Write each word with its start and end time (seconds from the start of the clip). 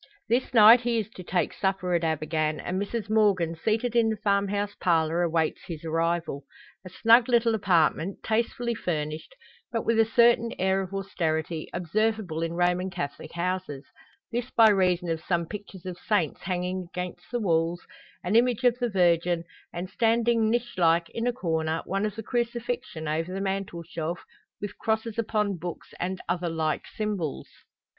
This 0.27 0.51
night 0.51 0.81
he 0.81 0.97
is 0.97 1.09
to 1.11 1.21
take 1.23 1.53
supper 1.53 1.93
at 1.93 2.01
Abergann, 2.03 2.59
and 2.59 2.81
Mrs 2.81 3.07
Morgan, 3.07 3.55
seated 3.55 3.95
in 3.95 4.09
the 4.09 4.17
farm 4.17 4.47
house 4.47 4.73
parlour, 4.79 5.21
awaits 5.21 5.65
his 5.67 5.85
arrival. 5.85 6.43
A 6.83 6.89
snug 6.89 7.29
little 7.29 7.53
apartment, 7.53 8.23
tastefully 8.23 8.73
furnished, 8.73 9.35
but 9.71 9.85
with 9.85 9.99
a 9.99 10.05
certain 10.05 10.53
air 10.57 10.81
of 10.81 10.91
austerity, 10.91 11.69
observable 11.71 12.41
in 12.41 12.53
Roman 12.53 12.89
Catholic 12.89 13.33
houses: 13.33 13.85
this 14.31 14.49
by 14.49 14.69
reason 14.71 15.07
of 15.07 15.21
some 15.21 15.45
pictures 15.45 15.85
of 15.85 15.99
saints 15.99 16.41
hanging 16.41 16.87
against 16.91 17.29
the 17.29 17.39
walls, 17.39 17.85
an 18.23 18.35
image 18.35 18.63
of 18.63 18.79
the 18.79 18.89
Virgin 18.89 19.43
and, 19.71 19.87
standing 19.87 20.49
niche 20.49 20.79
like 20.79 21.11
in 21.11 21.27
a 21.27 21.31
corner, 21.31 21.83
one 21.85 22.07
of 22.07 22.15
the 22.15 22.23
Crucifixion 22.23 23.07
over 23.07 23.31
the 23.31 23.39
mantelshelf, 23.39 24.17
with 24.59 24.79
crosses 24.79 25.19
upon 25.19 25.57
books, 25.59 25.93
and 25.99 26.19
other 26.27 26.49
like 26.49 26.87
symbols. 26.87 27.47